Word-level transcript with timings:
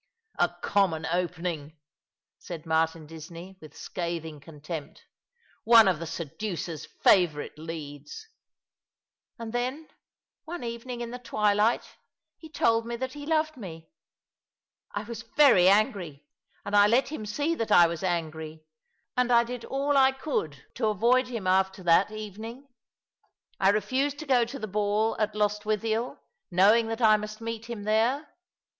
A 0.39 0.49
common 0.63 1.05
opening," 1.05 1.77
said 2.39 2.65
Martin 2.65 3.05
Disney, 3.05 3.59
with 3.61 3.77
scathing 3.77 4.39
contempt." 4.39 5.03
One 5.63 5.87
of 5.87 5.99
the 5.99 6.07
seducer's 6.07 6.87
favourite 7.03 7.55
leads." 7.59 8.27
*' 8.83 9.37
And 9.39 9.53
then, 9.53 9.89
one 10.43 10.63
evening 10.63 11.01
in 11.01 11.11
the 11.11 11.19
twilight, 11.19 11.87
he 12.39 12.49
told 12.49 12.87
me 12.87 12.95
that 12.95 13.13
he 13.13 13.27
loved 13.27 13.57
me. 13.57 13.91
I 14.91 15.03
was 15.03 15.21
very 15.21 15.69
angry— 15.69 16.25
and 16.65 16.75
I 16.75 16.87
let 16.87 17.09
him 17.09 17.27
see 17.27 17.53
that 17.53 17.71
I 17.71 17.85
was 17.85 18.01
angry, 18.01 18.65
and 19.15 19.31
I 19.31 19.43
did 19.43 19.63
all 19.65 19.95
I 19.97 20.13
could 20.13 20.65
to 20.77 20.87
avoid 20.87 21.27
him 21.27 21.45
after 21.45 21.83
296 21.83 21.85
All 21.85 21.91
along 21.91 22.41
the 22.41 22.47
River. 22.47 22.47
that 22.47 22.47
eyening. 22.47 22.73
I 23.59 23.69
refused 23.69 24.17
to 24.17 24.25
go 24.25 24.45
to 24.45 24.59
tlio 24.59 24.71
ball 24.71 25.15
at 25.19 25.35
Lostwithie], 25.35 26.17
knowing 26.49 26.87
that 26.87 27.03
I 27.03 27.15
mast 27.17 27.39
meet 27.39 27.69
him 27.69 27.83
there. 27.83 28.29